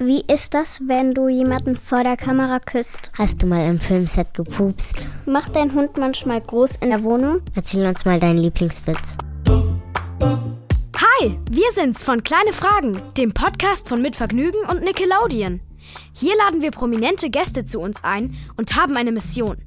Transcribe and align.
Wie 0.00 0.24
ist 0.26 0.54
das, 0.54 0.80
wenn 0.88 1.14
du 1.14 1.28
jemanden 1.28 1.76
vor 1.76 2.02
der 2.02 2.16
Kamera 2.16 2.58
küsst? 2.58 3.12
Hast 3.16 3.40
du 3.40 3.46
mal 3.46 3.68
im 3.68 3.78
Filmset 3.78 4.34
gepupst? 4.34 5.06
Macht 5.24 5.54
dein 5.54 5.72
Hund 5.72 5.96
manchmal 5.98 6.40
groß 6.40 6.76
in 6.82 6.90
der 6.90 7.04
Wohnung? 7.04 7.42
Erzähl 7.54 7.86
uns 7.86 8.04
mal 8.04 8.18
deinen 8.18 8.38
Lieblingswitz. 8.38 9.16
Hi, 10.96 11.38
wir 11.48 11.70
sind's 11.70 12.02
von 12.02 12.24
Kleine 12.24 12.52
Fragen, 12.52 13.00
dem 13.16 13.32
Podcast 13.32 13.88
von 13.88 14.02
Mitvergnügen 14.02 14.60
und 14.68 14.82
Nickelodeon. 14.82 15.60
Hier 16.12 16.36
laden 16.38 16.60
wir 16.60 16.72
prominente 16.72 17.30
Gäste 17.30 17.64
zu 17.64 17.78
uns 17.78 18.02
ein 18.02 18.34
und 18.56 18.74
haben 18.74 18.96
eine 18.96 19.12
Mission. 19.12 19.58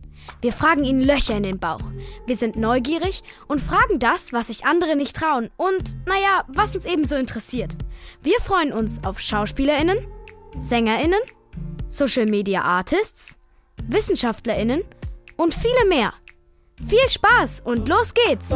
Wir 0.41 0.53
fragen 0.53 0.83
ihnen 0.83 1.01
Löcher 1.01 1.35
in 1.35 1.43
den 1.43 1.59
Bauch. 1.59 1.81
Wir 2.25 2.35
sind 2.35 2.55
neugierig 2.55 3.23
und 3.47 3.61
fragen 3.61 3.99
das, 3.99 4.33
was 4.33 4.47
sich 4.47 4.65
andere 4.65 4.95
nicht 4.95 5.15
trauen 5.15 5.49
und, 5.57 5.95
naja, 6.05 6.43
was 6.47 6.75
uns 6.75 6.85
ebenso 6.85 7.15
interessiert. 7.15 7.75
Wir 8.21 8.39
freuen 8.39 8.73
uns 8.73 9.03
auf 9.03 9.19
SchauspielerInnen, 9.19 9.97
SängerInnen, 10.59 11.19
Social 11.87 12.25
Media 12.25 12.61
Artists, 12.61 13.37
WissenschaftlerInnen 13.87 14.83
und 15.37 15.53
viele 15.53 15.85
mehr. 15.87 16.13
Viel 16.85 17.09
Spaß 17.09 17.61
und 17.65 17.87
los 17.87 18.13
geht's! 18.13 18.49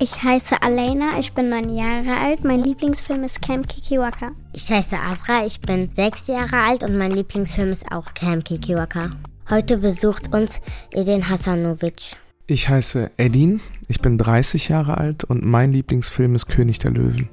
Ich 0.00 0.22
heiße 0.22 0.60
Alena, 0.60 1.18
ich 1.18 1.32
bin 1.32 1.48
neun 1.48 1.68
Jahre 1.68 2.18
alt. 2.18 2.44
Mein 2.44 2.62
Lieblingsfilm 2.62 3.22
ist 3.24 3.40
Camp 3.40 3.68
Kikiwaka. 3.68 4.32
Ich 4.52 4.70
heiße 4.70 4.98
Avra, 4.98 5.46
ich 5.46 5.60
bin 5.60 5.90
sechs 5.94 6.26
Jahre 6.26 6.58
alt 6.58 6.82
und 6.82 6.98
mein 6.98 7.12
Lieblingsfilm 7.12 7.70
ist 7.70 7.90
auch 7.92 8.12
Camp 8.12 8.44
Kikiwaka. 8.44 9.12
Heute 9.50 9.76
besucht 9.76 10.32
uns 10.32 10.58
Edin 10.90 11.28
Hasanovic. 11.28 12.16
Ich 12.46 12.70
heiße 12.70 13.10
Edin, 13.18 13.60
ich 13.88 14.00
bin 14.00 14.16
30 14.16 14.70
Jahre 14.70 14.96
alt 14.96 15.24
und 15.24 15.44
mein 15.44 15.70
Lieblingsfilm 15.70 16.34
ist 16.34 16.46
König 16.46 16.78
der 16.78 16.92
Löwen. 16.92 17.28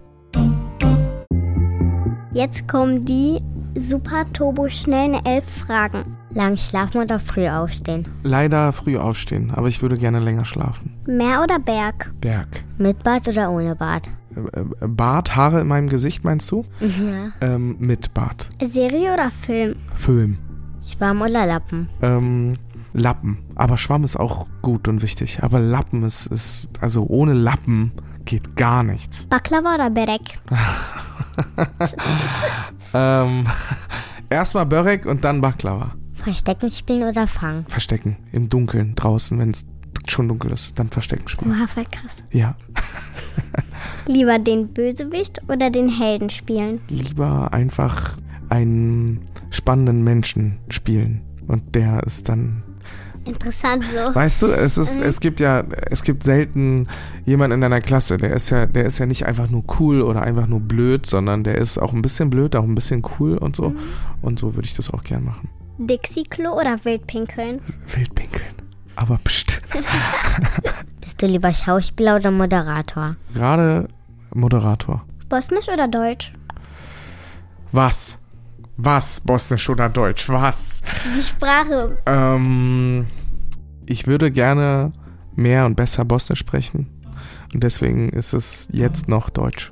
Jetzt 2.34 2.68
kommen 2.68 3.06
die 3.06 3.40
super 3.78 4.26
turbo 4.34 4.68
schnellen 4.68 5.26
elf 5.26 5.46
Fragen. 5.46 6.18
Lang 6.32 6.58
schlafen 6.58 7.02
oder 7.02 7.18
früh 7.18 7.48
aufstehen? 7.48 8.08
Leider 8.24 8.74
früh 8.74 8.98
aufstehen, 8.98 9.52
aber 9.52 9.70
ich 9.70 9.82
würde 9.82 9.96
gerne 9.96 10.20
länger 10.20 10.44
schlafen. 10.44 10.94
Meer 11.08 11.42
oder 11.42 11.60
Berg? 11.60 12.12
Berg. 12.20 12.66
Mit 12.78 13.04
Bart 13.04 13.28
oder 13.30 13.52
ohne 13.52 13.76
Bart? 13.76 14.10
Äh, 14.36 14.60
äh, 14.60 14.88
Bart, 14.88 15.36
Haare 15.38 15.62
in 15.62 15.68
meinem 15.68 15.88
Gesicht 15.88 16.26
meinst 16.26 16.52
du? 16.52 16.66
Ja. 16.82 17.32
Ähm, 17.40 17.78
mit 17.80 18.14
Bart. 18.14 18.50
Serie 18.62 19.14
oder 19.14 19.32
Film? 19.32 19.76
Film. 19.96 20.38
Schwamm 20.82 21.22
oder 21.22 21.46
Lappen? 21.46 21.90
Ähm, 22.02 22.58
Lappen. 22.94 23.40
Aber 23.56 23.78
Schwamm 23.78 24.04
ist 24.04 24.16
auch 24.18 24.48
gut 24.62 24.88
und 24.88 25.02
wichtig. 25.02 25.44
Aber 25.44 25.60
Lappen 25.60 26.04
ist, 26.04 26.28
ist 26.28 26.68
also 26.80 27.06
ohne 27.08 27.34
Lappen 27.34 27.92
geht 28.26 28.56
gar 28.56 28.84
nichts. 28.84 29.26
Baklava 29.30 29.76
oder 29.76 29.90
Berek? 29.90 30.40
ähm, 32.94 33.48
erstmal 34.30 34.66
Börek 34.66 35.06
und 35.06 35.24
dann 35.24 35.42
Baklava. 35.42 35.96
Verstecken 36.24 36.70
spielen 36.70 37.04
oder 37.04 37.26
fangen? 37.28 37.66
Verstecken. 37.68 38.18
Im 38.32 38.48
Dunkeln, 38.50 38.96
draußen, 38.96 39.40
wenn 39.40 39.52
es 39.52 39.66
schon 40.08 40.28
dunkel 40.28 40.52
ist. 40.52 40.78
Dann 40.78 40.90
Verstecken 40.90 41.28
spielen. 41.28 41.52
Oha, 41.52 41.68
voll 41.68 41.86
krass. 41.86 42.18
Ja. 42.32 42.56
Lieber 44.06 44.38
den 44.38 44.68
Bösewicht 44.68 45.42
oder 45.48 45.70
den 45.70 45.90
Helden 45.90 46.30
spielen? 46.30 46.82
Lieber 46.90 47.52
einfach 47.54 48.18
einen 48.50 49.22
spannenden 49.52 50.04
Menschen 50.04 50.60
spielen. 50.70 51.22
Und 51.48 51.76
der 51.76 52.04
ist 52.04 52.28
dann 52.30 52.64
Interessant 53.24 53.84
so. 53.84 54.16
Weißt 54.16 54.42
du, 54.42 54.48
es 54.48 54.78
ist, 54.80 55.00
es 55.00 55.20
gibt 55.20 55.40
ja, 55.40 55.64
es 55.92 56.02
gibt 56.04 56.24
selten 56.24 56.88
jemanden 57.24 57.56
in 57.56 57.62
deiner 57.62 57.82
Klasse, 57.82 58.18
der 58.18 58.34
ist 58.34 58.50
ja, 58.50 58.66
der 58.66 58.86
ist 58.86 58.98
ja 58.98 59.06
nicht 59.06 59.28
einfach 59.28 59.48
nur 59.48 59.64
cool 59.80 60.02
oder 60.02 60.24
einfach 60.24 60.48
nur 60.48 60.60
blöd, 60.60 61.06
sondern 61.06 61.44
der 61.44 61.60
ist 61.60 61.78
auch 61.78 61.94
ein 61.94 62.02
bisschen 62.02 62.32
blöd, 62.32 62.56
auch 62.56 62.64
ein 62.64 62.74
bisschen 62.74 63.04
cool 63.20 63.38
und 63.38 63.56
so. 63.56 63.70
Mhm. 63.70 63.80
Und 64.24 64.40
so 64.40 64.56
würde 64.56 64.68
ich 64.68 64.74
das 64.74 64.90
auch 64.90 65.04
gern 65.04 65.24
machen. 65.24 65.50
Dixie-Klo 65.78 66.52
oder 66.60 66.84
Wildpinkeln? 66.84 67.62
Wildpinkeln. 67.94 68.56
Aber 68.96 69.18
pst. 69.24 69.62
Bist 71.02 71.22
du 71.22 71.28
lieber 71.28 71.54
Schauspieler 71.54 72.16
oder 72.16 72.32
Moderator? 72.32 73.16
Gerade 73.34 73.88
Moderator. 74.34 75.06
Bosnisch 75.30 75.68
oder 75.72 75.88
Deutsch? 75.88 76.34
Was? 77.72 78.21
Was? 78.84 79.20
Bosnisch 79.20 79.70
oder 79.70 79.90
Deutsch? 79.90 80.28
Was? 80.28 80.82
Die 81.16 81.22
Sprache. 81.22 82.00
Ähm, 82.08 83.06
ich 83.86 84.08
würde 84.08 84.32
gerne 84.32 84.92
mehr 85.36 85.68
und 85.68 85.76
besser 85.76 86.04
Bosnisch 86.04 86.40
sprechen. 86.40 86.88
Und 87.54 87.64
deswegen 87.64 88.10
ist 88.10 88.34
es 88.34 88.68
jetzt 88.72 89.08
noch 89.08 89.30
Deutsch. 89.30 89.72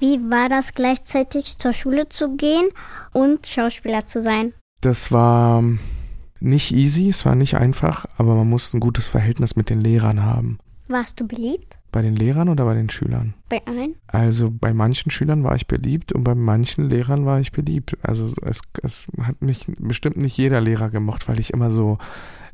Wie 0.00 0.18
war 0.28 0.48
das 0.48 0.72
gleichzeitig 0.72 1.58
zur 1.58 1.72
Schule 1.72 2.08
zu 2.08 2.36
gehen 2.36 2.70
und 3.12 3.46
Schauspieler 3.46 4.04
zu 4.04 4.20
sein? 4.20 4.52
Das 4.80 5.12
war 5.12 5.62
nicht 6.40 6.72
easy, 6.72 7.08
es 7.10 7.24
war 7.24 7.36
nicht 7.36 7.56
einfach, 7.56 8.06
aber 8.18 8.34
man 8.34 8.50
musste 8.50 8.78
ein 8.78 8.80
gutes 8.80 9.06
Verhältnis 9.06 9.54
mit 9.54 9.70
den 9.70 9.80
Lehrern 9.80 10.24
haben. 10.24 10.58
Warst 10.88 11.20
du 11.20 11.26
beliebt? 11.28 11.78
Bei 11.94 12.02
den 12.02 12.16
Lehrern 12.16 12.48
oder 12.48 12.64
bei 12.64 12.74
den 12.74 12.90
Schülern? 12.90 13.34
Bei 13.48 13.64
allen? 13.66 13.94
Also 14.08 14.50
bei 14.50 14.74
manchen 14.74 15.12
Schülern 15.12 15.44
war 15.44 15.54
ich 15.54 15.68
beliebt 15.68 16.10
und 16.10 16.24
bei 16.24 16.34
manchen 16.34 16.90
Lehrern 16.90 17.24
war 17.24 17.38
ich 17.38 17.52
beliebt. 17.52 17.96
Also 18.02 18.34
es, 18.42 18.62
es 18.82 19.06
hat 19.22 19.40
mich 19.40 19.68
bestimmt 19.78 20.16
nicht 20.16 20.36
jeder 20.36 20.60
Lehrer 20.60 20.90
gemocht, 20.90 21.28
weil 21.28 21.38
ich 21.38 21.52
immer 21.52 21.70
so, 21.70 21.98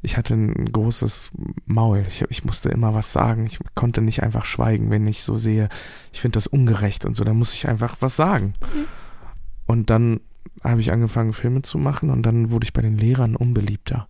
ich 0.03 0.19
hatte 0.19 0.35
ein 0.35 0.71
großes 0.71 1.31
Maul. 1.65 2.05
Ich, 2.07 2.23
ich 2.29 2.45
musste 2.45 2.69
immer 2.69 2.93
was 2.93 3.15
sagen. 3.15 3.47
Ich 3.47 3.59
konnte 3.75 4.03
nicht 4.03 4.23
einfach 4.23 4.45
schweigen, 4.45 4.91
wenn 4.91 5.07
ich 5.07 5.23
so 5.23 5.37
sehe, 5.37 5.71
ich 6.13 6.21
finde 6.21 6.35
das 6.35 6.47
ungerecht 6.47 7.07
und 7.07 7.17
so. 7.17 7.25
Da 7.25 7.33
muss 7.33 7.55
ich 7.55 7.67
einfach 7.67 7.97
was 8.01 8.17
sagen. 8.17 8.53
Mhm. 8.61 8.85
Und 9.65 9.89
dann 9.89 10.21
habe 10.63 10.83
ich 10.83 10.93
angefangen, 10.93 11.33
Filme 11.33 11.63
zu 11.63 11.79
machen 11.79 12.11
und 12.11 12.25
dann 12.25 12.51
wurde 12.51 12.65
ich 12.65 12.75
bei 12.75 12.83
den 12.83 12.99
Lehrern 12.99 13.37
unbeliebter 13.37 14.07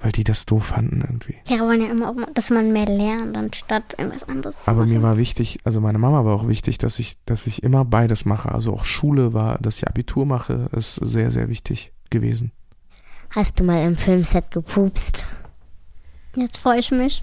weil 0.00 0.12
die 0.12 0.24
das 0.24 0.46
doof 0.46 0.66
fanden 0.66 1.00
irgendwie. 1.00 1.34
Ja, 1.48 1.60
wollen 1.60 1.80
ja 1.82 1.90
immer, 1.90 2.10
auch, 2.10 2.14
dass 2.34 2.50
man 2.50 2.72
mehr 2.72 2.86
lernt, 2.86 3.36
anstatt 3.36 3.96
irgendwas 3.98 4.28
anderes 4.28 4.62
zu 4.62 4.68
Aber 4.70 4.80
machen. 4.80 4.90
mir 4.90 5.02
war 5.02 5.16
wichtig, 5.16 5.58
also 5.64 5.80
meine 5.80 5.98
Mama 5.98 6.24
war 6.24 6.34
auch 6.34 6.46
wichtig, 6.48 6.78
dass 6.78 6.98
ich, 6.98 7.16
dass 7.26 7.46
ich 7.46 7.62
immer 7.62 7.84
beides 7.84 8.24
mache. 8.24 8.52
Also 8.52 8.72
auch 8.72 8.84
Schule 8.84 9.32
war, 9.32 9.58
dass 9.58 9.78
ich 9.78 9.88
Abitur 9.88 10.24
mache, 10.24 10.68
ist 10.72 10.94
sehr, 10.96 11.30
sehr 11.30 11.48
wichtig 11.48 11.92
gewesen. 12.10 12.52
Hast 13.30 13.58
du 13.60 13.64
mal 13.64 13.84
im 13.84 13.96
Filmset 13.96 14.50
gepupst? 14.50 15.24
Jetzt 16.36 16.58
freue 16.58 16.78
ich 16.78 16.90
mich. 16.92 17.22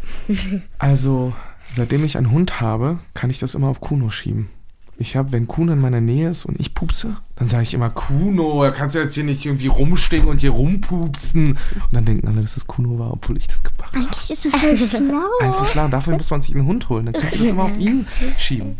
also, 0.77 1.33
seitdem 1.75 2.03
ich 2.03 2.17
einen 2.17 2.31
Hund 2.31 2.59
habe, 2.59 2.99
kann 3.13 3.29
ich 3.29 3.39
das 3.39 3.55
immer 3.55 3.69
auf 3.69 3.79
Kuno 3.79 4.09
schieben. 4.09 4.49
Ich 4.97 5.17
habe, 5.17 5.33
wenn 5.33 5.47
Kuno 5.47 5.73
in 5.73 5.79
meiner 5.79 5.99
Nähe 5.99 6.29
ist 6.29 6.45
und 6.45 6.59
ich 6.59 6.73
pupse, 6.73 7.17
dann 7.35 7.47
sage 7.49 7.63
ich 7.63 7.73
immer 7.73 7.89
Kuno, 7.89 8.63
da 8.63 8.71
kannst 8.71 8.95
du 8.95 8.99
jetzt 8.99 9.13
hier 9.13 9.25
nicht 9.25 9.45
irgendwie 9.45 9.67
rumstehen 9.67 10.27
und 10.27 10.39
hier 10.39 10.51
rumpupsen. 10.51 11.49
Und 11.49 11.91
dann 11.91 12.05
denken 12.05 12.27
alle, 12.27 12.41
dass 12.41 12.55
es 12.55 12.65
Kuno 12.65 12.97
war, 12.97 13.11
obwohl 13.11 13.37
ich 13.37 13.47
das 13.47 13.61
gemacht 13.61 13.93
habe. 13.93 14.05
Eigentlich 14.05 14.31
ist 14.31 14.45
das 14.45 14.55
voll 14.55 14.77
schlau. 14.77 15.27
Einfach 15.41 15.67
klar, 15.67 15.89
dafür 15.89 16.15
muss 16.15 16.31
man 16.31 16.41
sich 16.41 16.55
einen 16.55 16.65
Hund 16.65 16.87
holen. 16.87 17.07
Dann 17.07 17.13
kannst 17.13 17.35
du 17.35 17.39
das 17.39 17.47
immer 17.47 17.63
auf 17.63 17.77
ihn 17.77 18.07
schieben. 18.37 18.79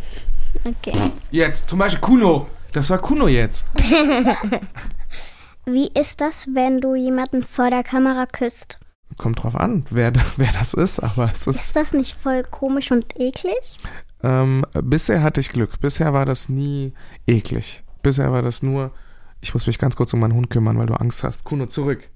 Okay. 0.64 0.96
Jetzt, 1.30 1.68
zum 1.68 1.78
Beispiel 1.78 2.00
Kuno. 2.00 2.46
Das 2.72 2.88
war 2.90 2.98
Kuno 2.98 3.28
jetzt. 3.28 3.64
Wie 5.66 5.88
ist 5.88 6.20
das, 6.20 6.48
wenn 6.52 6.80
du 6.80 6.94
jemanden 6.94 7.42
vor 7.42 7.70
der 7.70 7.82
Kamera 7.82 8.26
küsst? 8.26 8.78
Kommt 9.16 9.42
drauf 9.42 9.56
an, 9.56 9.86
wer, 9.90 10.12
wer 10.36 10.52
das 10.52 10.74
ist, 10.74 11.00
aber 11.00 11.30
es 11.30 11.46
ist. 11.46 11.56
Ist 11.56 11.76
das 11.76 11.92
nicht 11.92 12.14
voll 12.14 12.42
komisch 12.42 12.90
und 12.90 13.18
eklig? 13.18 13.76
Ähm, 14.22 14.64
bisher 14.72 15.22
hatte 15.22 15.40
ich 15.40 15.50
Glück. 15.50 15.80
Bisher 15.80 16.12
war 16.12 16.26
das 16.26 16.48
nie 16.48 16.92
eklig. 17.26 17.82
Bisher 18.02 18.32
war 18.32 18.42
das 18.42 18.62
nur, 18.62 18.92
ich 19.40 19.54
muss 19.54 19.66
mich 19.66 19.78
ganz 19.78 19.96
kurz 19.96 20.12
um 20.12 20.20
meinen 20.20 20.34
Hund 20.34 20.50
kümmern, 20.50 20.78
weil 20.78 20.86
du 20.86 20.94
Angst 20.94 21.22
hast. 21.24 21.44
Kuno, 21.44 21.66
zurück. 21.66 22.08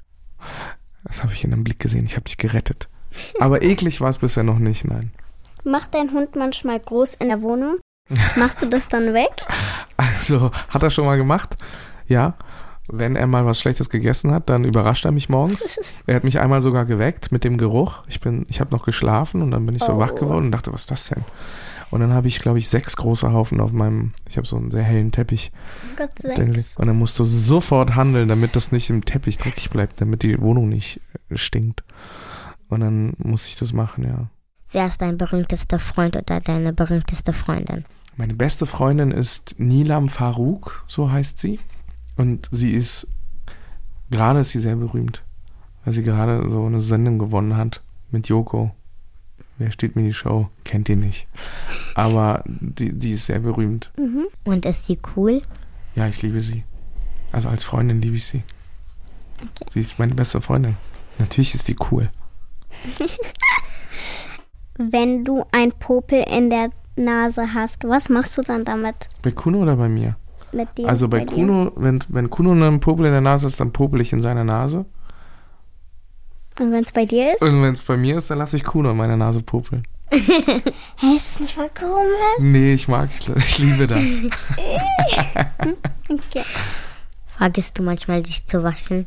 Das 1.05 1.23
habe 1.23 1.33
ich 1.33 1.45
in 1.45 1.53
einem 1.53 1.65
Blick 1.65 1.79
gesehen. 1.79 2.05
Ich 2.05 2.17
habe 2.17 2.25
dich 2.25 2.37
gerettet. 2.37 2.89
Aber 3.39 3.63
eklig 3.63 4.01
war 4.01 4.11
es 4.11 4.19
bisher 4.19 4.43
noch 4.43 4.59
nicht, 4.59 4.85
nein. 4.85 5.13
Macht 5.65 5.95
dein 5.95 6.13
Hund 6.13 6.37
manchmal 6.37 6.81
groß 6.81 7.15
in 7.15 7.29
der 7.29 7.43
Wohnung? 7.43 7.77
Machst 8.37 8.61
du 8.63 8.67
das 8.67 8.89
dann 8.89 9.15
weg? 9.15 9.31
Also, 9.97 10.51
hat 10.71 10.83
er 10.83 10.89
schon 10.89 11.05
mal 11.05 11.19
gemacht? 11.19 11.57
Ja. 12.07 12.35
Wenn 12.93 13.17
er 13.17 13.27
mal 13.27 13.47
was 13.47 13.61
Schlechtes 13.61 13.89
gegessen 13.91 14.33
hat, 14.33 14.49
dann 14.49 14.65
überrascht 14.65 15.05
er 15.05 15.13
mich 15.13 15.29
morgens. 15.29 15.79
Er 16.07 16.17
hat 16.17 16.25
mich 16.25 16.41
einmal 16.41 16.61
sogar 16.61 16.87
geweckt 16.87 17.31
mit 17.31 17.45
dem 17.45 17.57
Geruch. 17.57 18.03
Ich 18.09 18.21
bin, 18.21 18.47
ich 18.49 18.61
habe 18.61 18.75
noch 18.75 18.85
geschlafen 18.85 19.43
und 19.43 19.51
dann 19.53 19.65
bin 19.65 19.77
ich 19.77 19.83
so 19.83 19.93
oh. 19.93 19.99
wach 19.99 20.15
geworden 20.15 20.47
und 20.47 20.53
dachte, 20.53 20.73
was 20.73 20.83
ist 20.83 20.91
das 20.91 21.09
denn? 21.09 21.25
Und 21.91 22.01
dann 22.01 22.13
habe 22.13 22.29
ich, 22.29 22.39
glaube 22.39 22.59
ich, 22.59 22.69
sechs 22.69 22.97
große 22.97 23.33
Haufen 23.33 23.61
auf 23.61 23.73
meinem, 23.73 24.13
ich 24.29 24.37
habe 24.37 24.47
so 24.47 24.57
einen 24.57 24.71
sehr 24.71 24.83
hellen 24.83 25.11
Teppich. 25.11 25.51
Gott 25.97 26.11
sechs. 26.19 26.77
Und 26.77 26.87
dann 26.87 26.97
musst 26.97 27.19
du 27.19 27.25
sofort 27.25 27.97
handeln, 27.97 28.29
damit 28.29 28.55
das 28.55 28.71
nicht 28.71 28.91
im 28.91 29.05
Teppich 29.05 29.39
dreckig 29.39 29.71
bleibt, 29.71 30.01
damit 30.01 30.23
die 30.23 30.41
Wohnung 30.41 30.69
nicht 30.69 31.01
äh, 31.29 31.37
stinkt. 31.37 31.83
Und 32.69 32.81
dann 32.81 33.15
muss 33.19 33.47
ich 33.49 33.57
das 33.57 33.73
machen, 33.73 34.05
ja. 34.05 34.29
Wer 34.73 34.87
ist 34.87 35.01
dein 35.03 35.19
berühmtester 35.19 35.81
Freund 35.81 36.17
oder 36.17 36.41
deine 36.41 36.73
berühmteste 36.73 37.33
Freundin? 37.33 37.85
Meine 38.17 38.35
beste 38.35 38.67
Freundin 38.67 39.11
ist 39.11 39.57
Nilam 39.59 40.09
Farouk, 40.09 40.85
so 40.87 41.11
heißt 41.11 41.39
sie. 41.39 41.59
Und 42.17 42.49
sie 42.53 42.73
ist, 42.73 43.07
gerade 44.11 44.41
ist 44.41 44.51
sie 44.51 44.61
sehr 44.61 44.77
berühmt, 44.77 45.23
weil 45.85 45.95
sie 45.95 46.03
gerade 46.03 46.49
so 46.49 46.65
eine 46.65 46.81
Sendung 46.81 47.19
gewonnen 47.19 47.57
hat 47.57 47.83
mit 48.11 48.29
Joko 48.29 48.73
Wer 49.61 49.71
steht 49.73 49.95
mir 49.95 50.05
die 50.05 50.15
Show? 50.15 50.49
Kennt 50.65 50.89
ihr 50.89 50.97
nicht. 50.97 51.29
Aber 51.95 52.43
die, 52.47 52.95
die 52.95 53.13
ist 53.13 53.27
sehr 53.27 53.41
berühmt. 53.41 53.93
Und 54.45 54.65
ist 54.65 54.87
sie 54.87 54.99
cool? 55.15 55.43
Ja, 55.95 56.07
ich 56.07 56.23
liebe 56.23 56.41
sie. 56.41 56.65
Also 57.31 57.51
als 57.51 57.63
Freundin 57.63 58.01
liebe 58.01 58.17
ich 58.17 58.25
sie. 58.25 58.43
Sie 59.69 59.81
ist 59.81 59.99
meine 59.99 60.15
beste 60.15 60.41
Freundin. 60.41 60.79
Natürlich 61.19 61.55
ist 61.55 61.69
die 61.69 61.77
cool. 61.91 62.09
Wenn 64.79 65.27
du 65.27 65.45
ein 65.53 65.73
Popel 65.73 66.25
in 66.27 66.49
der 66.49 66.71
Nase 66.97 67.53
hast, 67.53 67.85
was 67.85 68.09
machst 68.09 68.39
du 68.39 68.43
dann 68.43 68.65
damit? 68.65 69.09
Bei 69.21 69.31
Kuno 69.31 69.59
oder 69.61 69.77
bei 69.77 69.91
mir? 69.91 70.17
Mit 70.53 70.77
dir? 70.77 70.89
Also 70.89 71.09
bei 71.09 71.21
dir? 71.21 71.27
Kuno, 71.27 71.73
wenn, 71.77 72.03
wenn 72.09 72.31
Kuno 72.31 72.53
einen 72.53 72.81
Popel 72.81 73.07
in 73.07 73.13
der 73.13 73.21
Nase 73.21 73.47
ist, 73.47 73.61
dann 73.61 73.73
popel 73.73 74.01
ich 74.01 74.13
in 74.13 74.21
seiner 74.21 74.45
Nase. 74.45 74.85
Und 76.59 76.73
wenn 76.73 76.85
es 76.85 76.93
bei 76.93 77.05
dir 77.05 77.35
ist? 77.35 77.43
Und 77.43 77.63
wenn 77.63 77.73
es 77.73 77.81
bei 77.81 77.97
mir 77.97 78.19
ist, 78.19 78.31
dann 78.31 78.39
lasse 78.39 78.57
ich 78.57 78.65
Kuno 78.65 78.91
in 78.91 78.97
meiner 78.97 79.17
Nase 79.17 79.41
popeln. 79.41 79.85
Hä, 80.11 81.17
ist 81.17 81.35
das 81.35 81.41
nicht 81.41 81.53
voll 81.53 81.71
komisch? 81.79 82.39
Nee, 82.41 82.75
ich 82.75 82.89
mag, 82.89 83.11
ich, 83.19 83.29
ich 83.29 83.59
liebe 83.59 83.87
das. 83.87 84.03
Okay. 86.09 86.43
Vergisst 87.27 87.79
du 87.79 87.85
manchmal, 87.85 88.23
dich 88.23 88.45
zu 88.45 88.65
waschen? 88.65 89.07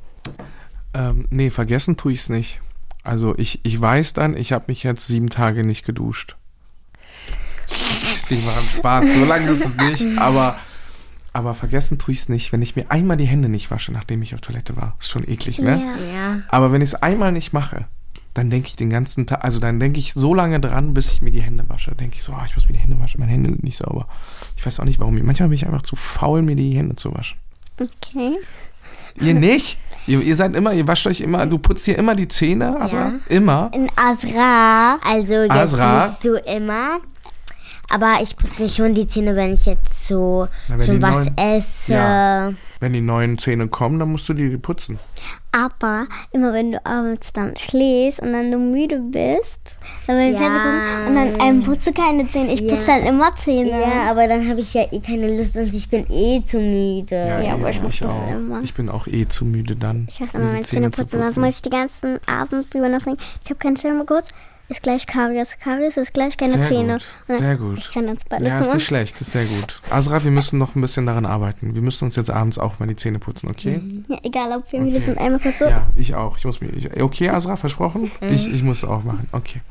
Ähm, 0.94 1.28
nee, 1.30 1.50
vergessen 1.50 1.98
tue 1.98 2.14
ich 2.14 2.22
es 2.22 2.30
nicht. 2.30 2.62
Also 3.04 3.36
ich, 3.38 3.60
ich 3.64 3.80
weiß 3.80 4.14
dann, 4.14 4.38
ich 4.38 4.54
habe 4.54 4.66
mich 4.68 4.84
jetzt 4.84 5.08
sieben 5.08 5.30
Tage 5.30 5.66
nicht 5.66 5.86
geduscht. 5.86 6.38
Die 8.30 8.36
machen 8.36 8.68
Spaß, 8.78 9.06
so 9.14 9.26
lange 9.26 9.52
ist 9.52 9.66
es 9.66 9.76
nicht, 9.76 10.18
aber, 10.18 10.56
aber 11.34 11.54
vergessen 11.54 11.98
tue 11.98 12.14
ich 12.14 12.22
es 12.22 12.30
nicht, 12.30 12.54
wenn 12.54 12.62
ich 12.62 12.76
mir 12.76 12.86
einmal 12.90 13.18
die 13.18 13.26
Hände 13.26 13.50
nicht 13.50 13.72
wasche, 13.72 13.92
nachdem 13.92 14.22
ich 14.22 14.34
auf 14.34 14.42
Toilette 14.42 14.78
war. 14.78 14.96
Ist 15.00 15.10
schon 15.10 15.28
eklig, 15.28 15.60
ne? 15.60 15.82
Ja. 15.84 16.14
Ja. 16.14 16.40
Aber 16.50 16.72
wenn 16.72 16.82
ich 16.82 16.90
es 16.90 16.96
einmal 16.96 17.32
nicht 17.32 17.54
mache, 17.54 17.86
dann 18.36 18.50
denke 18.50 18.68
ich 18.68 18.76
den 18.76 18.90
ganzen 18.90 19.28
Tag, 19.28 19.44
also 19.44 19.60
dann 19.60 19.80
denke 19.80 20.00
ich 20.00 20.14
so 20.14 20.34
lange 20.34 20.60
dran, 20.60 20.94
bis 20.94 21.12
ich 21.12 21.22
mir 21.22 21.32
die 21.32 21.42
Hände 21.42 21.66
wasche. 21.70 21.94
Denke 21.96 22.16
ich 22.16 22.24
so, 22.24 22.34
ah, 22.34 22.44
ich 22.46 22.56
muss 22.56 22.68
mir 22.68 22.74
die 22.74 22.80
Hände 22.80 23.00
waschen, 23.00 23.20
meine 23.20 23.32
Hände 23.32 23.50
sind 23.52 23.64
nicht 23.64 23.78
sauber. 23.78 24.08
Ich 24.56 24.66
weiß 24.66 24.80
auch 24.80 24.86
nicht 24.86 25.00
warum. 25.00 25.20
Manchmal 25.24 25.50
bin 25.50 25.56
ich 25.56 25.66
einfach 25.68 25.84
zu 25.84 25.96
faul, 25.96 26.42
mir 26.42 26.56
die 26.56 26.76
Hände 26.76 26.96
zu 26.96 27.14
waschen. 27.14 27.38
Okay. 27.80 28.38
Ihr 29.22 29.34
nicht? 29.36 29.78
Ihr, 30.08 30.22
ihr 30.22 30.36
seid 30.36 30.56
immer, 30.56 30.74
ihr 30.74 30.88
wascht 30.88 31.06
euch 31.08 31.22
immer, 31.22 31.46
du 31.46 31.58
putzt 31.60 31.86
hier 31.86 31.98
immer 31.98 32.16
die 32.16 32.28
Zähne, 32.28 32.80
also 32.80 32.98
Ja. 32.98 33.14
immer. 33.30 33.72
In 33.74 33.90
Asra. 33.96 34.98
Also 35.06 35.34
jetzt 35.44 35.52
Asra? 35.52 36.08
nicht 36.08 36.22
so 36.24 36.36
immer. 36.36 37.00
Aber 37.90 38.16
ich 38.22 38.36
putze 38.36 38.62
mir 38.62 38.70
schon 38.70 38.94
die 38.94 39.08
Zähne, 39.08 39.36
wenn 39.36 39.54
ich 39.54 39.66
jetzt 39.66 40.08
so 40.08 40.48
Na, 40.68 40.82
schon 40.84 41.02
was 41.02 41.14
neuen- 41.26 41.38
esse. 41.38 41.94
Ja. 41.94 42.54
Wenn 42.80 42.94
die 42.94 43.02
neuen 43.02 43.38
Zähne 43.38 43.68
kommen, 43.68 44.00
dann 44.00 44.12
musst 44.12 44.28
du 44.30 44.34
die 44.34 44.58
putzen. 44.58 44.98
Aber 45.52 46.08
immer 46.32 46.52
wenn 46.54 46.72
du 46.72 46.84
abends 46.86 47.32
dann 47.32 47.56
schläfst 47.56 48.20
und 48.20 48.34
dann 48.34 48.50
du 48.52 48.58
müde 48.58 49.00
bist, 49.00 49.60
dann 50.08 50.18
will 50.18 50.34
ich 50.34 50.40
Ja. 50.40 50.48
Gucken 50.50 51.08
und 51.08 51.16
dann 51.16 51.48
ähm, 51.48 51.64
putze 51.64 51.92
keine 51.94 52.28
Zähne. 52.28 52.54
Ich 52.54 52.62
Ja. 52.62 52.74
putze 52.76 52.88
dann 52.88 53.04
immer 53.04 53.36
Zähne. 53.36 53.70
Ja, 53.70 54.10
aber 54.10 54.28
dann 54.28 54.50
habe 54.50 54.62
ich 54.62 54.74
ja 54.74 54.86
eh 54.92 55.00
keine 55.00 55.38
Lust 55.38 55.56
und 55.56 55.72
ich 55.74 55.90
bin 55.90 56.10
eh 56.12 56.42
zu 56.44 56.58
müde. 56.58 57.44
Ja, 57.46 57.54
aber 57.54 57.70
ich 57.70 57.82
mach 57.82 57.92
das 57.96 58.04
auch. 58.10 58.32
immer. 58.32 58.62
Ich 58.64 58.74
bin 58.74 58.90
auch 58.90 59.06
eh 59.08 59.28
zu 59.28 59.46
müde 59.46 59.76
dann. 59.76 60.08
Ich 60.10 60.20
hasse 60.20 60.38
immer 60.38 60.48
meine 60.48 60.64
Zähne 60.64 60.90
zu 60.92 61.04
putzen. 61.04 61.20
Sonst 61.20 61.38
muss 61.38 61.56
ich 61.58 61.62
die 61.62 61.70
ganzen 61.70 62.18
Abend 62.26 62.74
drüber 62.74 62.90
nachdenken. 62.90 63.22
Ich 63.44 63.50
habe 63.52 63.60
keine 63.60 63.76
Zähne 63.76 63.94
mehr 63.94 64.06
kurz. 64.06 64.30
Ist 64.74 64.82
gleich 64.82 65.06
Karies. 65.06 65.58
Karies 65.60 65.98
ist 65.98 66.14
gleich 66.16 66.36
keine 66.36 66.54
Sehr 66.54 66.64
Zähne. 66.66 66.94
gut, 66.94 67.38
sehr 67.38 67.58
gut. 67.58 67.90
Ja, 68.42 68.60
ist 68.60 68.64
zum 68.66 68.74
nicht 68.74 68.86
schlecht, 68.86 69.22
ist 69.22 69.32
sehr 69.32 69.46
gut. 69.46 69.82
Asra, 69.92 70.24
wir 70.24 70.32
müssen 70.32 70.58
noch 70.58 70.76
ein 70.76 70.82
bisschen 70.82 71.06
daran 71.06 71.28
arbeiten. 71.28 71.76
Wir 71.76 71.82
müssen 71.84 72.06
uns 72.06 72.16
jetzt 72.16 72.32
abends 72.32 72.58
auch 72.58 72.80
mal 72.80 72.88
die 72.88 72.96
Zähne 72.96 73.20
putzen, 73.20 73.50
okay? 73.50 73.80
ja, 74.08 74.18
Egal, 74.24 74.52
ob 74.58 74.72
wir 74.72 74.82
Okay. 74.82 75.00
sind. 75.00 75.18
Einmal 75.20 75.40
kurz 75.40 75.60
so. 75.60 75.66
Ja, 75.66 75.86
ich 75.96 76.16
auch. 76.16 76.38
Ich 76.40 76.46
muss 76.46 76.60
mir, 76.60 76.70
ich, 76.70 77.00
okay, 77.02 77.30
Asra, 77.30 77.56
versprochen? 77.56 78.10
Ich, 78.22 78.52
ich 78.52 78.64
muss 78.64 78.78
es 78.80 78.84
auch 78.90 79.04
machen. 79.04 79.28
Okay. 79.32 79.62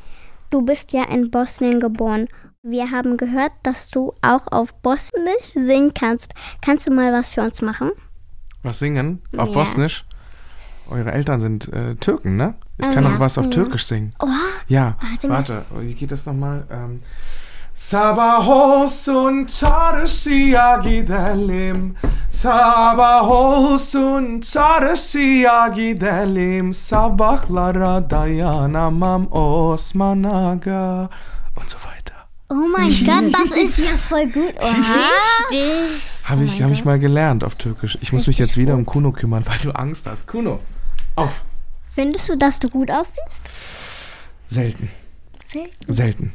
Du 0.49 0.61
bist 0.61 0.93
ja 0.93 1.03
in 1.03 1.29
Bosnien 1.31 1.81
geboren. 1.81 2.27
Wir 2.61 2.91
haben 2.91 3.17
gehört, 3.17 3.51
dass 3.63 3.89
du 3.89 4.13
auch 4.21 4.47
auf 4.51 4.73
Bosnisch 4.75 5.51
singen 5.53 5.93
kannst. 5.93 6.33
Kannst 6.61 6.87
du 6.87 6.93
mal 6.93 7.11
was 7.11 7.31
für 7.31 7.41
uns 7.41 7.61
machen? 7.61 7.91
Was 8.61 8.79
singen? 8.79 9.21
Auf 9.35 9.49
Ja. 9.49 9.55
Bosnisch? 9.55 10.05
Eure 10.93 11.11
Eltern 11.11 11.39
sind 11.39 11.71
äh, 11.73 11.95
Türken, 11.95 12.37
ne? 12.37 12.53
Ich 12.77 12.89
kann 12.91 13.03
ja. 13.03 13.09
auch 13.11 13.19
was 13.19 13.37
auf 13.37 13.45
Ja. 13.45 13.51
Türkisch 13.51 13.85
singen. 13.85 14.13
Oh, 14.19 14.27
Ja, 14.67 14.95
Ah, 15.01 15.27
warte, 15.27 15.65
wie 15.79 15.93
geht 15.93 16.11
das 16.11 16.25
nochmal? 16.25 16.63
Ähm, 16.71 16.99
Sabah 17.75 18.47
olsun 18.47 19.45
çarşıya 19.45 20.77
gidelim 20.83 21.95
Sabah 22.29 23.29
olsun 23.29 24.41
çarşıya 24.41 25.67
gidelim 25.67 26.73
Sabahlara 26.73 28.09
dayanamam 28.09 29.27
Osman 29.31 30.23
Aga 30.23 31.09
und 31.57 31.69
so 31.69 31.77
weiter. 31.79 32.17
oh 32.49 32.67
mein 32.77 32.89
Gott, 33.05 33.33
das 33.33 33.57
ist 33.57 33.77
ja 33.79 33.97
voll 34.09 34.25
gut. 34.25 34.55
Oha. 34.61 35.09
Richtig. 35.49 36.29
Habe 36.29 36.43
ich, 36.43 36.61
hab 36.61 36.71
ich 36.71 36.85
mal 36.85 36.99
gelernt 36.99 37.43
auf 37.43 37.55
Türkisch. 37.55 37.97
Ich 38.01 38.13
muss 38.13 38.27
mich 38.27 38.37
jetzt 38.37 38.55
wieder 38.57 38.75
um. 38.75 38.85
Kuno 38.85 39.11
kümmern, 39.11 39.43
weil 39.47 39.57
du 39.63 39.71
Angst 39.71 40.05
hast. 40.07 40.27
Kuno, 40.27 40.59
auf. 41.15 41.43
Findest 41.85 42.29
du, 42.29 42.37
dass 42.37 42.59
du 42.59 42.69
gut 42.69 42.89
aussiehst? 42.91 43.41
Selten. 44.47 44.89
Selten. 45.45 45.93
Selten. 45.93 46.33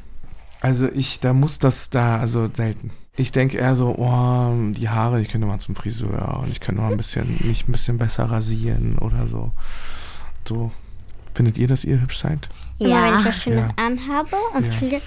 Also 0.60 0.88
ich, 0.88 1.20
da 1.20 1.32
muss 1.32 1.58
das 1.58 1.90
da, 1.90 2.18
also 2.18 2.48
selten. 2.52 2.90
Ich 3.16 3.32
denke 3.32 3.58
eher 3.58 3.74
so, 3.74 3.96
oh, 3.96 4.52
die 4.72 4.88
Haare, 4.88 5.20
ich 5.20 5.28
könnte 5.28 5.46
mal 5.46 5.58
zum 5.58 5.74
Friseur 5.74 6.40
und 6.42 6.50
ich 6.50 6.60
könnte 6.60 6.80
mal 6.80 6.90
ein 6.92 6.96
bisschen, 6.96 7.36
mich 7.44 7.66
ein 7.68 7.72
bisschen 7.72 7.98
besser 7.98 8.24
rasieren 8.24 8.98
oder 8.98 9.26
so. 9.26 9.50
So. 10.46 10.70
Findet 11.34 11.58
ihr, 11.58 11.68
dass 11.68 11.84
ihr 11.84 12.00
hübsch 12.00 12.18
seid? 12.18 12.48
Immer 12.78 13.02
wenn 13.02 13.14
ich 13.14 13.20
Ja. 13.20 13.24
was 13.24 13.36
Schönes 13.42 13.66
Ja. 13.76 13.84
anhabe 13.84 14.36
und 14.54 14.66
Ja. 14.66 14.72
fühle, 14.72 15.00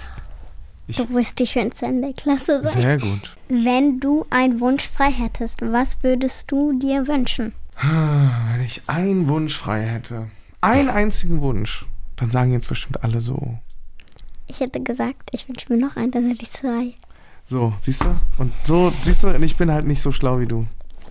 Ich- 0.86 0.96
du 0.96 1.08
wirst 1.14 1.38
die 1.38 1.46
Schönste 1.46 1.86
in 1.86 2.00
der 2.02 2.12
Klasse 2.12 2.62
sein. 2.62 2.72
Sehr 2.72 2.98
gut. 2.98 3.36
Wenn 3.48 4.00
du 4.00 4.26
einen 4.30 4.60
Wunsch 4.60 4.88
frei 4.88 5.10
hättest, 5.10 5.60
was 5.62 6.02
würdest 6.02 6.50
du 6.50 6.78
dir 6.78 7.06
wünschen? 7.08 7.52
Wenn 7.82 8.64
ich 8.64 8.82
einen 8.86 9.26
Wunsch 9.26 9.56
frei 9.56 9.82
hätte, 9.82 10.28
einen 10.60 10.88
einzigen 10.88 11.40
Wunsch, 11.40 11.86
dann 12.16 12.30
sagen 12.30 12.52
jetzt 12.52 12.68
bestimmt 12.68 13.02
alle 13.02 13.20
so. 13.20 13.58
Ich 14.46 14.60
hätte 14.60 14.80
gesagt, 14.80 15.30
ich 15.32 15.48
wünsche 15.48 15.72
mir 15.72 15.80
noch 15.80 15.96
einen, 15.96 16.12
dann 16.12 16.28
hätte 16.28 16.44
ich 16.44 16.52
zwei. 16.52 16.94
So, 17.44 17.72
siehst 17.80 18.04
du? 18.04 18.14
Und 18.38 18.52
so, 18.62 18.90
siehst 18.90 19.24
du, 19.24 19.28
und 19.28 19.42
ich 19.42 19.56
bin 19.56 19.70
halt 19.70 19.86
nicht 19.86 20.00
so 20.00 20.12
schlau 20.12 20.38
wie 20.38 20.46
du. 20.46 20.66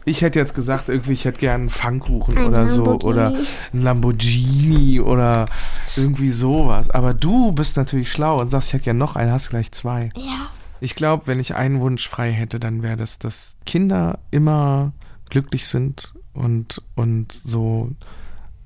Ich 0.06 0.22
hätte 0.22 0.40
jetzt 0.40 0.56
gesagt, 0.56 0.88
irgendwie, 0.88 1.12
ich 1.12 1.26
hätte 1.26 1.42
gern 1.42 1.62
einen 1.62 1.70
Pfannkuchen 1.70 2.38
Ein 2.38 2.48
oder 2.48 2.68
so. 2.68 2.86
Oder 3.02 3.36
ein 3.74 3.82
Lamborghini 3.84 5.00
oder 5.02 5.48
irgendwie 5.96 6.32
sowas. 6.32 6.90
Aber 6.90 7.14
du 7.14 7.52
bist 7.52 7.78
natürlich 7.78 8.12
schlau 8.12 8.40
und 8.40 8.50
sagst, 8.50 8.70
ich 8.70 8.74
hätte 8.74 8.86
gern 8.86 8.98
noch 8.98 9.16
einen, 9.16 9.32
hast 9.32 9.50
gleich 9.50 9.72
zwei. 9.74 10.10
Ja. 10.16 10.48
Ich 10.80 10.96
glaube, 10.96 11.28
wenn 11.28 11.40
ich 11.40 11.54
einen 11.54 11.82
Wunsch 11.82 12.08
frei 12.08 12.32
hätte, 12.32 12.60
dann 12.60 12.82
wäre 12.82 12.98
das, 12.98 13.20
dass 13.20 13.58
Kinder 13.66 14.20
immer 14.32 14.94
glücklich 15.30 15.68
sind 15.68 16.14
und, 16.34 16.82
und 16.96 17.32
so, 17.32 17.92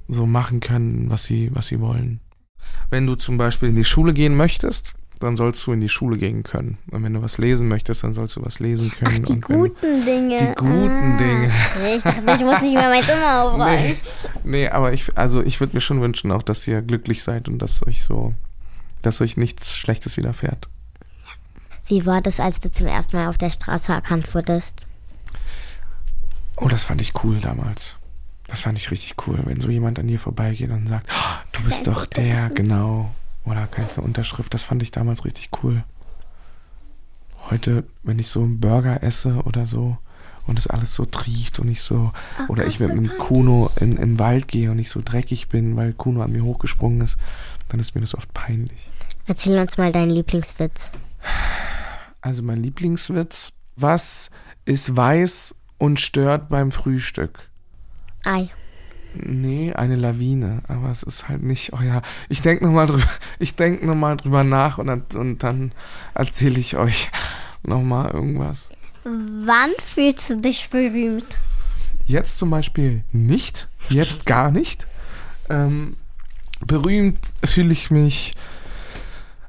so 0.07 0.25
machen 0.25 0.59
können, 0.59 1.09
was 1.09 1.25
sie, 1.25 1.49
was 1.53 1.67
sie 1.67 1.79
wollen. 1.79 2.19
Wenn 2.89 3.05
du 3.05 3.15
zum 3.15 3.37
Beispiel 3.37 3.69
in 3.69 3.75
die 3.75 3.85
Schule 3.85 4.13
gehen 4.13 4.35
möchtest, 4.35 4.95
dann 5.19 5.37
sollst 5.37 5.65
du 5.65 5.71
in 5.71 5.81
die 5.81 5.89
Schule 5.89 6.17
gehen 6.17 6.43
können. 6.43 6.77
Und 6.91 7.03
wenn 7.03 7.13
du 7.13 7.21
was 7.21 7.37
lesen 7.37 7.67
möchtest, 7.67 8.03
dann 8.03 8.13
sollst 8.13 8.35
du 8.35 8.43
was 8.43 8.59
lesen 8.59 8.91
können. 8.91 9.23
Die 9.23 9.33
und 9.33 9.49
wenn, 9.49 9.57
guten 9.57 10.05
Dinge. 10.05 10.37
die 10.37 10.55
guten 10.55 11.13
ah. 11.13 11.17
Dinge. 11.17 11.51
Ich 11.95 12.03
dachte, 12.03 12.19
ich 12.19 12.45
muss 12.45 12.61
nicht 12.61 12.73
mehr 12.75 12.89
mein 12.89 13.03
Zimmer 13.03 13.43
aufräumen. 13.43 13.83
Nee, 13.83 13.97
nee, 14.43 14.67
aber 14.67 14.93
ich, 14.93 15.17
also 15.17 15.41
ich 15.41 15.59
würde 15.59 15.75
mir 15.75 15.81
schon 15.81 16.01
wünschen, 16.01 16.31
auch, 16.31 16.41
dass 16.41 16.67
ihr 16.67 16.81
glücklich 16.81 17.23
seid 17.23 17.47
und 17.47 17.59
dass 17.59 17.85
euch 17.87 18.03
so, 18.03 18.33
dass 19.01 19.21
euch 19.21 19.37
nichts 19.37 19.75
Schlechtes 19.75 20.17
widerfährt. 20.17 20.67
Wie 21.87 22.05
war 22.05 22.21
das, 22.21 22.39
als 22.39 22.59
du 22.59 22.71
zum 22.71 22.87
ersten 22.87 23.15
Mal 23.15 23.27
auf 23.27 23.37
der 23.37 23.51
Straße 23.51 23.93
erkannt 23.93 24.33
wurdest? 24.33 24.84
Oh, 26.57 26.67
das 26.67 26.83
fand 26.83 27.01
ich 27.01 27.23
cool 27.23 27.39
damals. 27.39 27.95
Das 28.47 28.61
fand 28.61 28.77
ich 28.77 28.91
richtig 28.91 29.15
cool, 29.27 29.39
wenn 29.43 29.59
so 29.59 29.69
jemand 29.69 29.99
an 29.99 30.07
dir 30.07 30.19
vorbeigeht 30.19 30.69
und 30.69 30.87
sagt, 30.87 31.09
"Oh, 31.11 31.35
du 31.53 31.63
bist 31.63 31.87
doch 31.87 32.05
der, 32.05 32.49
genau. 32.49 33.13
Oder 33.43 33.67
kann 33.67 33.85
ich 33.85 33.97
eine 33.97 34.05
Unterschrift? 34.05 34.53
Das 34.53 34.63
fand 34.63 34.81
ich 34.81 34.91
damals 34.91 35.25
richtig 35.25 35.49
cool. 35.63 35.83
Heute, 37.49 37.83
wenn 38.03 38.19
ich 38.19 38.27
so 38.27 38.41
einen 38.41 38.59
Burger 38.59 39.03
esse 39.03 39.43
oder 39.43 39.65
so 39.65 39.97
und 40.47 40.57
es 40.57 40.67
alles 40.67 40.95
so 40.95 41.05
trieft 41.05 41.59
und 41.59 41.69
ich 41.69 41.81
so, 41.81 42.11
oder 42.47 42.65
ich 42.65 42.79
mit 42.79 42.91
einem 42.91 43.07
Kuno 43.17 43.69
in, 43.79 43.97
im 43.97 44.19
Wald 44.19 44.47
gehe 44.47 44.71
und 44.71 44.79
ich 44.79 44.89
so 44.89 45.01
dreckig 45.03 45.47
bin, 45.47 45.75
weil 45.75 45.93
Kuno 45.93 46.21
an 46.21 46.31
mir 46.31 46.43
hochgesprungen 46.43 47.01
ist, 47.01 47.17
dann 47.69 47.79
ist 47.79 47.95
mir 47.95 48.01
das 48.01 48.15
oft 48.15 48.33
peinlich. 48.33 48.89
Erzähl 49.27 49.57
uns 49.59 49.77
mal 49.77 49.91
deinen 49.91 50.11
Lieblingswitz. 50.11 50.91
Also 52.21 52.43
mein 52.43 52.61
Lieblingswitz, 52.63 53.53
was 53.75 54.29
ist 54.65 54.95
weiß 54.95 55.55
und 55.77 55.99
stört 55.99 56.49
beim 56.49 56.71
Frühstück? 56.71 57.49
Ei. 58.25 58.49
Nee, 59.13 59.73
eine 59.73 59.95
Lawine, 59.95 60.61
aber 60.67 60.89
es 60.91 61.03
ist 61.03 61.29
halt 61.29 61.41
nicht, 61.41 61.71
oh 61.73 61.79
ja, 61.81 62.01
ich 62.27 62.41
denke 62.41 62.65
nochmal 62.65 62.87
drüber, 62.87 63.07
ich 63.39 63.55
denke 63.55 63.85
nochmal 63.85 64.17
drüber 64.17 64.43
nach 64.43 64.77
und 64.77 64.87
dann, 64.87 65.03
und 65.15 65.43
dann 65.43 65.71
erzähle 66.13 66.59
ich 66.59 66.75
euch 66.75 67.09
nochmal 67.63 68.11
irgendwas. 68.11 68.69
Wann 69.03 69.71
fühlst 69.83 70.29
du 70.31 70.37
dich 70.37 70.69
berühmt? 70.69 71.37
Jetzt 72.05 72.39
zum 72.39 72.49
Beispiel 72.49 73.03
nicht, 73.11 73.67
jetzt 73.89 74.25
gar 74.25 74.51
nicht. 74.51 74.85
Ähm, 75.49 75.95
berühmt 76.65 77.19
fühle 77.43 77.71
ich 77.71 77.91
mich, 77.91 78.33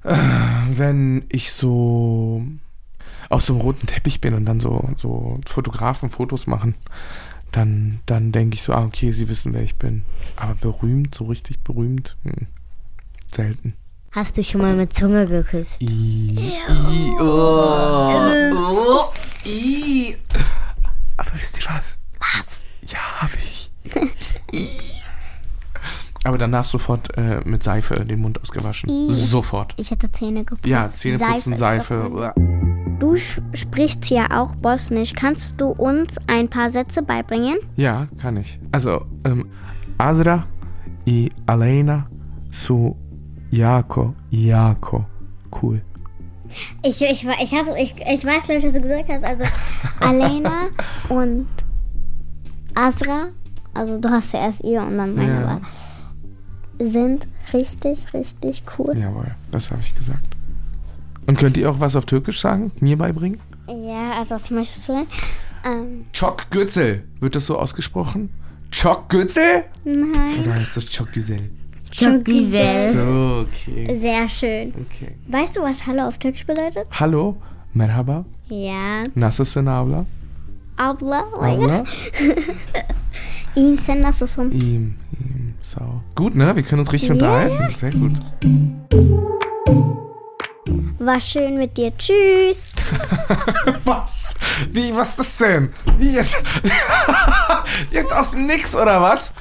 Äh, 0.05 0.17
wenn 0.71 1.25
ich 1.31 1.51
so 1.53 2.41
auf 3.29 3.43
so 3.43 3.53
einem 3.53 3.63
roten 3.63 3.87
Teppich 3.87 4.21
bin 4.21 4.35
und 4.35 4.45
dann 4.45 4.61
so, 4.61 4.91
so 4.97 5.41
Fotografen 5.47 6.11
Fotos 6.11 6.47
machen, 6.47 6.75
dann, 7.53 8.01
dann 8.07 8.33
denke 8.33 8.55
ich 8.55 8.63
so, 8.63 8.73
ah, 8.73 8.85
okay, 8.85 9.13
sie 9.13 9.29
wissen, 9.29 9.55
wer 9.55 9.63
ich 9.63 9.77
bin. 9.77 10.05
Aber 10.37 10.55
berühmt, 10.55 11.15
so 11.15 11.25
richtig 11.25 11.61
berühmt, 11.61 12.17
hm, 12.23 12.47
selten. 13.35 13.75
Hast 14.13 14.37
du 14.37 14.45
schon 14.45 14.63
mal 14.63 14.75
mit 14.75 14.93
Zunge 14.95 15.27
geküsst? 15.27 15.81
I, 15.83 16.55
I, 16.69 17.11
oh, 17.21 18.11
oh, 18.57 19.13
I. 19.45 20.17
Aber 21.19 21.31
wisst 21.35 21.59
ihr 21.59 21.65
was? 21.69 21.97
Was? 22.19 22.61
Ja, 22.83 22.99
habe 23.21 23.35
ich. 23.37 23.71
I. 24.55 24.69
Aber 26.25 26.39
danach 26.39 26.65
sofort 26.65 27.17
äh, 27.17 27.41
mit 27.45 27.63
Seife 27.63 28.05
den 28.05 28.21
Mund 28.21 28.43
ausgewaschen. 28.43 28.89
I. 28.89 29.13
Sofort. 29.13 29.75
Ich 29.77 29.91
hätte 29.91 30.11
Zähne 30.11 30.45
geputzt. 30.45 30.67
Ja, 30.67 30.91
Zähneputzen, 30.91 31.57
Seife 31.57 31.95
ist 31.95 32.01
Seife. 32.01 32.35
Du 32.99 33.17
sprichst 33.53 34.09
ja 34.09 34.27
auch 34.31 34.55
Bosnisch. 34.55 35.13
Kannst 35.13 35.61
du 35.61 35.67
uns 35.67 36.17
ein 36.29 36.49
paar 36.49 36.71
Sätze 36.71 37.03
beibringen? 37.03 37.59
Ja, 37.77 38.09
kann 38.19 38.39
ich. 38.39 38.59
Also, 38.73 39.05
ähm, 39.25 39.51
Azra 39.99 40.47
i 41.07 41.31
Alena 41.47 42.09
su 42.51 42.97
jako, 43.51 44.15
jako. 44.31 45.05
Cool. 45.63 45.83
Ich, 46.83 47.03
ich, 47.03 47.25
ich, 47.25 47.53
hab, 47.53 47.77
ich, 47.77 47.95
ich 47.97 48.25
weiß, 48.25 48.45
glaube 48.45 48.59
ich, 48.59 48.65
was 48.65 48.73
du 48.73 48.81
gesagt 48.81 49.09
hast. 49.11 49.25
Also, 49.25 49.45
Alena 50.01 50.69
und 51.11 51.47
Asra, 52.75 53.29
also 53.75 53.99
du 53.99 54.09
hast 54.09 54.31
zuerst 54.31 54.65
ihr 54.65 54.83
und 54.83 54.97
dann 54.97 55.15
meine 55.15 55.41
Ja. 55.41 55.61
Sind 56.79 57.27
richtig, 57.53 58.13
richtig 58.15 58.63
cool. 58.79 58.97
Jawohl, 58.97 59.35
das 59.51 59.71
habe 59.71 59.81
ich 59.83 59.95
gesagt. 59.95 60.36
Und 61.27 61.39
könnt 61.39 61.57
ihr 61.57 61.71
auch 61.71 61.81
was 61.81 61.97
auf 61.97 62.05
Türkisch 62.07 62.41
sagen? 62.41 62.71
Mir 62.81 62.97
beibringen? 62.97 63.41
Ja, 63.69 64.13
also 64.19 64.35
was 64.35 64.51
möchtest 64.51 64.89
du 64.89 64.93
denn? 64.93 65.07
Ähm, 65.65 66.05
Çok 66.13 66.51
Güzel. 66.51 67.03
Wird 67.21 67.35
das 67.35 67.47
so 67.47 67.59
ausgesprochen? 67.59 68.31
Çok 68.71 69.09
Güzel? 69.11 69.65
nein. 69.85 70.43
Oder 70.45 70.55
heißt 70.55 70.77
das 70.77 70.87
Çok 70.91 71.13
Güzel? 71.13 71.51
Schokizel. 71.93 72.93
So, 72.93 73.41
okay. 73.47 73.99
Sehr 73.99 74.29
schön. 74.29 74.73
Okay. 74.87 75.17
Weißt 75.29 75.57
du, 75.57 75.63
was 75.63 75.87
Hallo 75.87 76.03
auf 76.09 76.19
Türkisch 76.19 76.45
bedeutet? 76.47 76.87
Hallo, 76.91 77.37
Merhaba, 77.75 78.25
Ja. 78.51 79.05
nasılsın 79.17 79.67
abla? 79.67 80.05
Abla. 80.79 81.25
Abla? 81.41 81.85
İyiyim 83.57 83.79
sen 83.79 84.03
nasılsın? 84.03 84.51
Ihm, 84.51 84.95
ihm, 85.21 85.55
sau. 85.63 86.03
Gut, 86.17 86.35
ne? 86.35 86.55
Wir 86.57 86.65
können 86.65 86.81
uns 86.81 86.93
richtig 86.93 87.09
Ja. 87.09 87.15
unterhalten. 87.15 87.75
Sehr 87.75 87.93
gut. 87.93 88.13
War 91.07 91.21
schön 91.21 91.57
mit 91.57 91.77
dir. 91.77 91.97
Tschüss. 91.97 92.73
Was? 93.85 94.35
Wie, 94.73 94.93
was 94.93 95.11
ist 95.11 95.19
das 95.21 95.39
denn? 95.39 95.73
Wie 95.99 96.15
jetzt? 96.15 96.37
jetzt 97.93 98.13
aus 98.13 98.33
dem 98.33 98.49
Nix, 98.49 98.75
oder 98.75 99.01
was? 99.01 99.33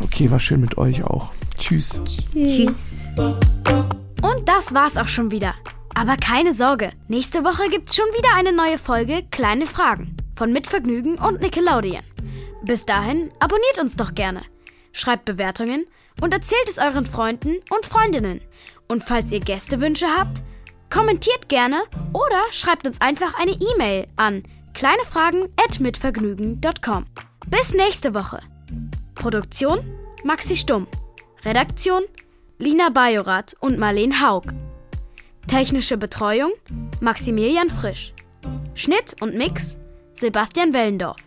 Okay, 0.00 0.30
war 0.30 0.38
schön 0.38 0.60
mit 0.60 0.76
euch 0.76 1.02
auch. 1.04 1.30
Tschüss. 1.56 1.98
Tschüss. 2.34 2.76
Und 3.16 4.46
das 4.46 4.74
war's 4.74 4.98
auch 4.98 5.08
schon 5.08 5.30
wieder. 5.30 5.54
Aber 5.94 6.18
keine 6.18 6.52
Sorge, 6.52 6.92
nächste 7.08 7.42
Woche 7.42 7.70
gibt's 7.70 7.96
schon 7.96 8.04
wieder 8.08 8.34
eine 8.34 8.52
neue 8.52 8.76
Folge 8.76 9.22
Kleine 9.30 9.64
Fragen 9.64 10.18
von 10.36 10.52
Mitvergnügen 10.52 11.16
und 11.16 11.40
Nickelodeon. 11.40 12.02
Bis 12.62 12.84
dahin 12.84 13.30
abonniert 13.40 13.78
uns 13.78 13.96
doch 13.96 14.14
gerne, 14.14 14.42
schreibt 14.92 15.24
Bewertungen 15.24 15.86
und 16.20 16.34
erzählt 16.34 16.68
es 16.68 16.78
euren 16.78 17.06
Freunden 17.06 17.56
und 17.70 17.86
Freundinnen. 17.86 18.42
Und 18.88 19.04
falls 19.04 19.30
ihr 19.32 19.40
Gästewünsche 19.40 20.06
habt, 20.08 20.42
kommentiert 20.90 21.48
gerne 21.48 21.82
oder 22.12 22.42
schreibt 22.50 22.86
uns 22.86 23.00
einfach 23.00 23.32
eine 23.34 23.52
E-Mail 23.52 24.06
an 24.16 24.42
kleinefragen@mitvergnügen.com. 24.74 27.06
Bis 27.48 27.72
nächste 27.74 28.14
Woche. 28.14 28.40
Produktion 29.14 29.78
Maxi 30.24 30.56
Stumm. 30.56 30.86
Redaktion 31.44 32.02
Lina 32.58 32.88
Bajorath 32.90 33.54
und 33.60 33.78
Marleen 33.78 34.20
Haug. 34.22 34.44
Technische 35.46 35.96
Betreuung 35.96 36.50
Maximilian 37.00 37.70
Frisch. 37.70 38.12
Schnitt 38.74 39.14
und 39.20 39.36
Mix 39.36 39.78
Sebastian 40.14 40.72
Wellendorf. 40.72 41.22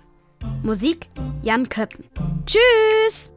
Musik 0.63 1.07
Jan 1.41 1.69
Köppen. 1.69 2.05
Tschüss! 2.45 3.33